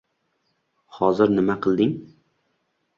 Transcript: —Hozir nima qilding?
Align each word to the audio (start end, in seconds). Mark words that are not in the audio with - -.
—Hozir 0.97 1.35
nima 1.37 1.59
qilding? 1.69 1.97